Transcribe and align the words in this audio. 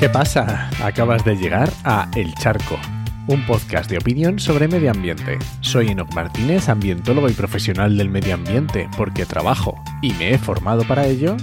¿Qué 0.00 0.08
pasa? 0.08 0.70
Acabas 0.82 1.26
de 1.26 1.36
llegar 1.36 1.70
a 1.84 2.08
El 2.16 2.34
Charco, 2.36 2.78
un 3.26 3.44
podcast 3.44 3.90
de 3.90 3.98
opinión 3.98 4.38
sobre 4.38 4.66
medio 4.66 4.90
ambiente. 4.90 5.38
Soy 5.60 5.88
Enoc 5.88 6.14
Martínez, 6.14 6.70
ambientólogo 6.70 7.28
y 7.28 7.34
profesional 7.34 7.98
del 7.98 8.08
medio 8.08 8.32
ambiente, 8.32 8.88
porque 8.96 9.26
trabajo 9.26 9.74
y 10.00 10.14
me 10.14 10.30
he 10.32 10.38
formado 10.38 10.84
para 10.88 11.06
ello. 11.06 11.36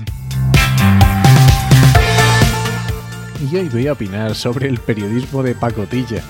Y 3.40 3.56
hoy 3.56 3.70
voy 3.70 3.86
a 3.86 3.94
opinar 3.94 4.34
sobre 4.34 4.68
el 4.68 4.80
periodismo 4.80 5.44
de 5.44 5.54
pacotilla. 5.54 6.24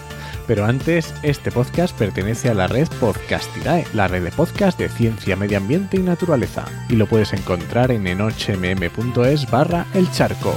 Pero 0.48 0.66
antes, 0.66 1.16
este 1.24 1.50
podcast 1.50 1.98
pertenece 1.98 2.50
a 2.50 2.54
la 2.54 2.68
red 2.68 2.90
Podcastidae, 3.00 3.88
la 3.94 4.10
red 4.10 4.26
de 4.26 4.32
podcast 4.32 4.78
de 4.78 4.90
ciencia, 4.90 5.38
medio 5.38 5.60
ambiente 5.60 5.96
y 5.96 6.02
naturaleza, 6.02 6.66
y 6.90 6.98
lo 6.98 7.08
puedes 7.08 7.32
encontrar 7.32 7.90
en 7.92 8.06
enochmm.es 8.06 9.50
barra 9.50 9.86
el 9.94 10.12
charco. 10.12 10.54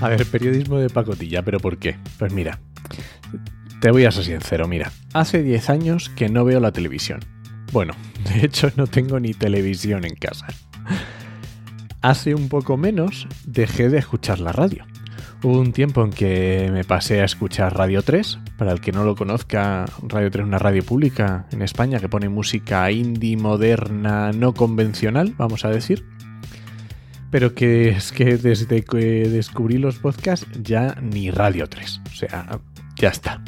A 0.00 0.08
ver, 0.08 0.24
periodismo 0.26 0.78
de 0.78 0.88
pacotilla, 0.88 1.42
¿pero 1.42 1.60
por 1.60 1.76
qué? 1.76 1.98
Pues 2.18 2.32
mira, 2.32 2.58
te 3.82 3.90
voy 3.90 4.06
a 4.06 4.10
ser 4.10 4.24
sincero, 4.24 4.66
mira, 4.66 4.92
hace 5.12 5.42
10 5.42 5.68
años 5.68 6.10
que 6.16 6.30
no 6.30 6.44
veo 6.44 6.58
la 6.58 6.72
televisión. 6.72 7.20
Bueno, 7.70 7.92
de 8.32 8.46
hecho 8.46 8.72
no 8.76 8.86
tengo 8.86 9.20
ni 9.20 9.34
televisión 9.34 10.06
en 10.06 10.14
casa. 10.14 10.46
Hace 12.00 12.34
un 12.34 12.48
poco 12.48 12.78
menos 12.78 13.28
dejé 13.44 13.90
de 13.90 13.98
escuchar 13.98 14.40
la 14.40 14.52
radio. 14.52 14.86
Hubo 15.42 15.60
un 15.60 15.72
tiempo 15.72 16.02
en 16.02 16.10
que 16.10 16.70
me 16.72 16.84
pasé 16.84 17.20
a 17.20 17.24
escuchar 17.24 17.76
Radio 17.76 18.02
3. 18.02 18.38
Para 18.56 18.72
el 18.72 18.80
que 18.80 18.92
no 18.92 19.04
lo 19.04 19.16
conozca, 19.16 19.84
Radio 20.02 20.30
3 20.30 20.44
es 20.44 20.48
una 20.48 20.58
radio 20.58 20.82
pública 20.82 21.46
en 21.50 21.60
España 21.60 21.98
que 21.98 22.08
pone 22.08 22.30
música 22.30 22.90
indie, 22.90 23.36
moderna, 23.36 24.32
no 24.32 24.54
convencional, 24.54 25.34
vamos 25.36 25.66
a 25.66 25.68
decir 25.68 26.06
pero 27.30 27.54
que 27.54 27.90
es 27.90 28.12
que 28.12 28.36
desde 28.36 28.82
que 28.82 29.28
descubrí 29.28 29.78
los 29.78 29.98
podcasts 29.98 30.46
ya 30.62 30.96
ni 31.00 31.30
Radio 31.30 31.68
3. 31.68 32.00
O 32.10 32.14
sea, 32.14 32.60
ya 32.96 33.08
está. 33.08 33.42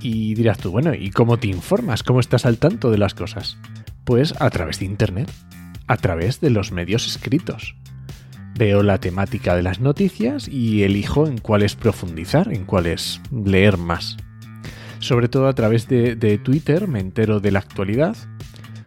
Y 0.00 0.34
dirás 0.34 0.58
tú, 0.58 0.70
bueno, 0.70 0.94
¿y 0.94 1.10
cómo 1.10 1.38
te 1.38 1.48
informas? 1.48 2.02
¿Cómo 2.02 2.20
estás 2.20 2.46
al 2.46 2.58
tanto 2.58 2.90
de 2.90 2.98
las 2.98 3.14
cosas? 3.14 3.58
Pues 4.04 4.34
a 4.40 4.50
través 4.50 4.78
de 4.78 4.86
Internet, 4.86 5.30
a 5.86 5.96
través 5.96 6.40
de 6.40 6.50
los 6.50 6.72
medios 6.72 7.06
escritos. 7.06 7.74
Veo 8.54 8.82
la 8.82 8.98
temática 8.98 9.56
de 9.56 9.62
las 9.62 9.80
noticias 9.80 10.48
y 10.48 10.82
elijo 10.82 11.26
en 11.26 11.38
cuáles 11.38 11.74
profundizar, 11.74 12.52
en 12.52 12.64
cuáles 12.64 13.20
leer 13.32 13.78
más. 13.78 14.16
Sobre 14.98 15.28
todo 15.28 15.48
a 15.48 15.54
través 15.54 15.88
de, 15.88 16.14
de 16.14 16.38
Twitter 16.38 16.86
me 16.86 17.00
entero 17.00 17.40
de 17.40 17.50
la 17.50 17.60
actualidad. 17.60 18.16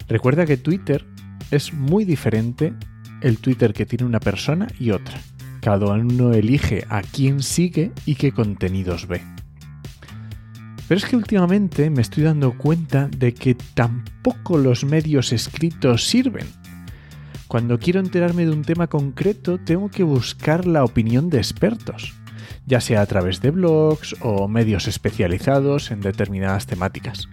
Recuerda 0.07 0.45
que 0.45 0.57
Twitter 0.57 1.05
es 1.52 1.73
muy 1.73 2.05
diferente 2.05 2.73
el 3.21 3.38
Twitter 3.38 3.73
que 3.73 3.85
tiene 3.85 4.05
una 4.05 4.19
persona 4.19 4.67
y 4.80 4.91
otra. 4.91 5.19
Cada 5.61 5.94
uno 5.94 6.33
elige 6.33 6.85
a 6.89 7.02
quién 7.02 7.41
sigue 7.41 7.91
y 8.05 8.16
qué 8.16 8.31
contenidos 8.31 9.07
ve. 9.07 9.22
Pero 10.88 10.99
es 10.99 11.05
que 11.05 11.16
últimamente 11.16 11.89
me 11.89 12.02
estoy 12.02 12.23
dando 12.23 12.55
cuenta 12.57 13.07
de 13.07 13.33
que 13.33 13.55
tampoco 13.55 14.57
los 14.57 14.84
medios 14.84 15.34
escritos 15.34 16.06
sirven. 16.06 16.45
Cuando 17.47 17.79
quiero 17.79 18.00
enterarme 18.00 18.45
de 18.45 18.51
un 18.51 18.63
tema 18.63 18.88
concreto, 18.88 19.57
tengo 19.57 19.89
que 19.89 20.03
buscar 20.03 20.68
la 20.68 20.84
opinión 20.84 21.29
de 21.29 21.38
expertos, 21.38 22.13
ya 22.68 22.81
sea 22.81 23.01
a 23.01 23.06
través 23.06 23.41
de 23.41 23.50
blogs 23.51 24.16
o 24.22 24.47
medios 24.47 24.88
especializados 24.88 25.89
en 25.89 26.01
determinadas 26.01 26.68
temáticas. 26.68 27.28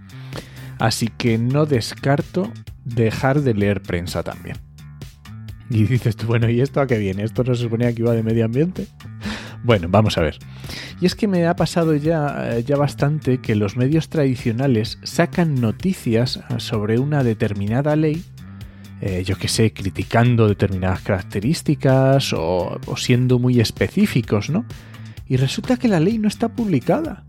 Así 0.78 1.08
que 1.08 1.36
no 1.36 1.66
descarto 1.66 2.50
dejar 2.84 3.42
de 3.42 3.54
leer 3.54 3.82
prensa 3.82 4.22
también. 4.22 4.56
Y 5.70 5.84
dices 5.84 6.16
tú, 6.16 6.26
bueno, 6.26 6.50
¿y 6.50 6.60
esto 6.60 6.80
a 6.80 6.86
qué 6.86 6.98
viene? 6.98 7.22
¿Esto 7.24 7.44
no 7.44 7.54
se 7.54 7.62
suponía 7.62 7.92
que 7.92 8.02
iba 8.02 8.12
de 8.12 8.22
medio 8.22 8.44
ambiente? 8.44 8.86
Bueno, 9.64 9.86
vamos 9.88 10.18
a 10.18 10.22
ver. 10.22 10.40
Y 11.00 11.06
es 11.06 11.14
que 11.14 11.28
me 11.28 11.46
ha 11.46 11.54
pasado 11.54 11.94
ya, 11.94 12.58
ya 12.66 12.76
bastante 12.76 13.38
que 13.38 13.54
los 13.54 13.76
medios 13.76 14.08
tradicionales 14.08 14.98
sacan 15.04 15.54
noticias 15.54 16.40
sobre 16.56 16.98
una 16.98 17.22
determinada 17.22 17.94
ley, 17.94 18.24
eh, 19.00 19.22
yo 19.24 19.38
que 19.38 19.46
sé, 19.46 19.72
criticando 19.72 20.48
determinadas 20.48 21.02
características 21.02 22.32
o 22.32 22.80
siendo 22.96 23.38
muy 23.38 23.60
específicos, 23.60 24.50
¿no? 24.50 24.64
Y 25.28 25.36
resulta 25.36 25.76
que 25.76 25.88
la 25.88 26.00
ley 26.00 26.18
no 26.18 26.26
está 26.26 26.48
publicada. 26.48 27.22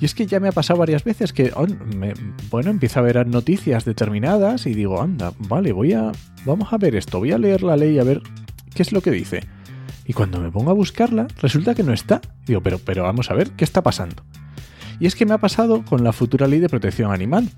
Y 0.00 0.04
es 0.04 0.14
que 0.14 0.26
ya 0.26 0.38
me 0.38 0.48
ha 0.48 0.52
pasado 0.52 0.78
varias 0.78 1.02
veces 1.02 1.32
que, 1.32 1.52
me, 1.96 2.14
bueno, 2.50 2.70
empiezo 2.70 3.00
a 3.00 3.02
ver 3.02 3.26
noticias 3.26 3.84
determinadas 3.84 4.66
y 4.66 4.74
digo, 4.74 5.02
anda, 5.02 5.32
vale, 5.38 5.72
voy 5.72 5.92
a, 5.92 6.12
vamos 6.44 6.72
a 6.72 6.78
ver 6.78 6.94
esto, 6.94 7.18
voy 7.18 7.32
a 7.32 7.38
leer 7.38 7.62
la 7.62 7.76
ley 7.76 7.98
a 7.98 8.04
ver 8.04 8.22
qué 8.74 8.82
es 8.82 8.92
lo 8.92 9.00
que 9.00 9.10
dice. 9.10 9.44
Y 10.04 10.12
cuando 10.12 10.40
me 10.40 10.50
pongo 10.50 10.70
a 10.70 10.74
buscarla, 10.74 11.26
resulta 11.42 11.74
que 11.74 11.82
no 11.82 11.92
está. 11.92 12.20
Digo, 12.46 12.62
pero, 12.62 12.78
pero 12.78 13.02
vamos 13.02 13.30
a 13.30 13.34
ver, 13.34 13.50
¿qué 13.50 13.64
está 13.64 13.82
pasando? 13.82 14.22
Y 15.00 15.06
es 15.06 15.14
que 15.14 15.26
me 15.26 15.34
ha 15.34 15.38
pasado 15.38 15.84
con 15.84 16.02
la 16.02 16.12
futura 16.12 16.46
ley 16.46 16.60
de 16.60 16.68
protección 16.68 17.12
animal 17.12 17.50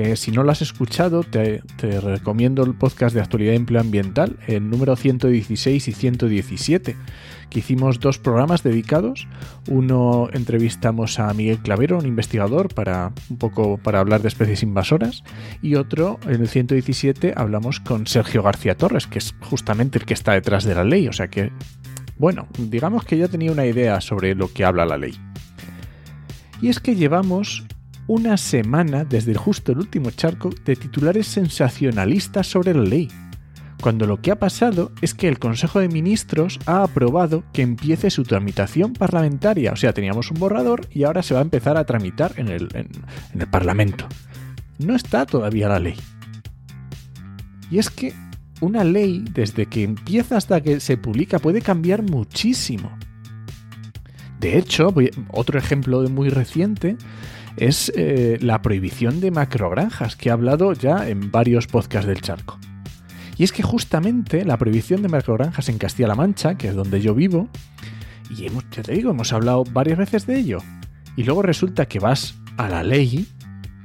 que 0.00 0.16
si 0.16 0.30
no 0.30 0.42
lo 0.42 0.50
has 0.50 0.62
escuchado, 0.62 1.24
te, 1.24 1.62
recomiendo 2.00 2.62
el 2.64 2.74
podcast 2.74 3.14
de 3.14 3.20
actualidad 3.20 3.52
y 3.52 3.56
empleo 3.56 3.82
ambiental, 3.82 4.38
el 4.46 4.70
número 4.70 4.96
116 4.96 5.88
y 5.88 5.92
117, 5.92 6.96
que 7.50 7.58
hicimos 7.58 8.00
dos 8.00 8.18
programas 8.18 8.62
dedicados. 8.62 9.28
Uno 9.68 10.30
entrevistamos 10.32 11.18
a 11.18 11.34
Miguel 11.34 11.58
Clavero, 11.58 11.98
un 11.98 12.06
investigador, 12.06 12.72
para 12.72 13.12
un 13.28 13.36
poco 13.36 13.76
para 13.76 14.00
hablar 14.00 14.22
de 14.22 14.28
especies 14.28 14.62
invasoras, 14.62 15.22
y 15.60 15.74
otro, 15.74 16.18
en 16.24 16.40
el 16.40 16.48
117, 16.48 17.34
hablamos 17.36 17.80
con 17.80 18.06
Sergio 18.06 18.42
García 18.42 18.76
Torres, 18.78 19.06
que 19.06 19.18
es 19.18 19.34
justamente 19.40 19.98
el 19.98 20.06
que 20.06 20.14
está 20.14 20.32
detrás 20.32 20.64
de 20.64 20.74
la 20.74 20.84
ley. 20.84 21.08
O 21.08 21.12
sea 21.12 21.28
que, 21.28 21.52
bueno, 22.16 22.48
digamos 22.56 23.04
que 23.04 23.18
ya 23.18 23.28
tenía 23.28 23.52
una 23.52 23.66
idea 23.66 24.00
sobre 24.00 24.34
lo 24.34 24.50
que 24.50 24.64
habla 24.64 24.86
la 24.86 24.96
ley. 24.96 25.14
Y 26.62 26.68
es 26.68 26.80
que 26.80 26.94
llevamos 26.94 27.66
una 28.10 28.36
semana 28.38 29.04
desde 29.04 29.36
justo 29.36 29.70
el 29.70 29.78
último 29.78 30.10
charco 30.10 30.50
de 30.64 30.74
titulares 30.74 31.28
sensacionalistas 31.28 32.48
sobre 32.48 32.74
la 32.74 32.82
ley, 32.82 33.06
cuando 33.80 34.04
lo 34.04 34.20
que 34.20 34.32
ha 34.32 34.36
pasado 34.40 34.90
es 35.00 35.14
que 35.14 35.28
el 35.28 35.38
Consejo 35.38 35.78
de 35.78 35.86
Ministros 35.86 36.58
ha 36.66 36.82
aprobado 36.82 37.44
que 37.52 37.62
empiece 37.62 38.10
su 38.10 38.24
tramitación 38.24 38.94
parlamentaria. 38.94 39.70
O 39.70 39.76
sea, 39.76 39.92
teníamos 39.92 40.32
un 40.32 40.40
borrador 40.40 40.88
y 40.90 41.04
ahora 41.04 41.22
se 41.22 41.34
va 41.34 41.40
a 41.40 41.44
empezar 41.44 41.76
a 41.76 41.84
tramitar 41.84 42.32
en 42.36 42.48
el, 42.48 42.68
en, 42.74 42.88
el 43.38 43.46
Parlamento. 43.46 44.08
No 44.80 44.96
está 44.96 45.24
todavía 45.24 45.68
la 45.68 45.78
ley. 45.78 45.94
Y 47.70 47.78
es 47.78 47.90
que 47.90 48.12
una 48.60 48.82
ley, 48.82 49.24
desde 49.32 49.66
que 49.66 49.84
empieza 49.84 50.36
hasta 50.36 50.60
que 50.60 50.80
se 50.80 50.96
publica, 50.96 51.38
puede 51.38 51.62
cambiar 51.62 52.02
muchísimo. 52.02 52.90
De 54.40 54.58
hecho, 54.58 54.92
otro 55.28 55.60
ejemplo 55.60 56.02
muy 56.08 56.28
reciente 56.28 56.96
es 57.60 57.92
eh, 57.94 58.38
la 58.40 58.62
prohibición 58.62 59.20
de 59.20 59.30
macrogranjas, 59.30 60.16
que 60.16 60.30
he 60.30 60.32
hablado 60.32 60.72
ya 60.72 61.08
en 61.08 61.30
varios 61.30 61.66
podcasts 61.66 62.08
del 62.08 62.22
charco. 62.22 62.58
Y 63.36 63.44
es 63.44 63.52
que 63.52 63.62
justamente 63.62 64.44
la 64.46 64.56
prohibición 64.56 65.02
de 65.02 65.08
macrogranjas 65.08 65.68
en 65.68 65.78
Castilla-La 65.78 66.14
Mancha, 66.14 66.56
que 66.56 66.68
es 66.68 66.74
donde 66.74 67.02
yo 67.02 67.14
vivo, 67.14 67.48
y 68.30 68.48
ya 68.48 68.82
te 68.82 68.92
digo, 68.92 69.10
hemos 69.10 69.32
hablado 69.34 69.64
varias 69.64 69.98
veces 69.98 70.26
de 70.26 70.38
ello, 70.38 70.58
y 71.16 71.24
luego 71.24 71.42
resulta 71.42 71.86
que 71.86 71.98
vas 71.98 72.34
a 72.56 72.68
la 72.70 72.82
ley, 72.82 73.28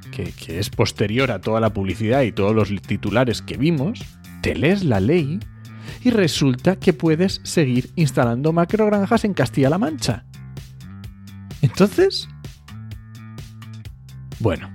que, 0.09 0.31
que 0.31 0.59
es 0.59 0.69
posterior 0.69 1.31
a 1.31 1.41
toda 1.41 1.59
la 1.59 1.73
publicidad 1.73 2.21
y 2.21 2.31
todos 2.31 2.55
los 2.55 2.69
titulares 2.81 3.41
que 3.41 3.57
vimos, 3.57 3.99
te 4.41 4.55
lees 4.55 4.85
la 4.85 5.01
ley 5.01 5.39
y 6.01 6.11
resulta 6.11 6.77
que 6.77 6.93
puedes 6.93 7.41
seguir 7.43 7.91
instalando 7.95 8.53
macrogranjas 8.53 9.25
en 9.25 9.33
Castilla-La 9.33 9.77
Mancha. 9.77 10.23
Entonces, 11.61 12.29
bueno, 14.39 14.69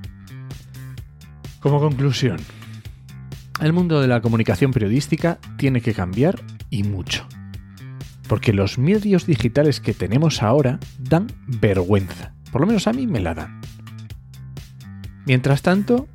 como 1.60 1.80
conclusión, 1.80 2.38
el 3.60 3.72
mundo 3.74 4.00
de 4.00 4.08
la 4.08 4.22
comunicación 4.22 4.72
periodística 4.72 5.38
tiene 5.58 5.82
que 5.82 5.92
cambiar 5.92 6.40
y 6.70 6.82
mucho. 6.84 7.26
Porque 8.28 8.52
los 8.52 8.78
medios 8.78 9.26
digitales 9.26 9.80
que 9.80 9.92
tenemos 9.92 10.42
ahora 10.42 10.78
dan 10.98 11.26
vergüenza. 11.46 12.32
Por 12.52 12.62
lo 12.62 12.66
menos 12.66 12.86
a 12.86 12.92
mí 12.92 13.06
me 13.06 13.20
la 13.20 13.34
dan. 13.34 13.60
Mientras 15.26 15.62
tanto, 15.62 16.08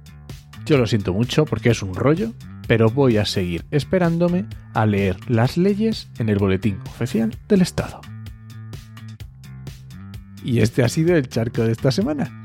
yo 0.66 0.78
lo 0.78 0.88
siento 0.88 1.14
mucho 1.14 1.46
porque 1.46 1.70
es 1.70 1.84
un 1.84 1.94
rollo, 1.94 2.34
pero 2.68 2.90
voy 2.90 3.18
a 3.18 3.26
seguir 3.26 3.66
esperándome 3.70 4.46
a 4.74 4.86
leer 4.88 5.18
las 5.30 5.58
leyes 5.58 6.10
en 6.18 6.30
el 6.30 6.40
boletín 6.40 6.80
oficial 6.88 7.38
del 7.48 7.62
Estado. 7.62 8.02
Y 10.44 10.60
este 10.60 10.84
ha 10.84 10.90
sido 10.90 11.16
el 11.16 11.28
charco 11.30 11.62
de 11.64 11.72
esta 11.72 11.92
semana. 11.92 12.45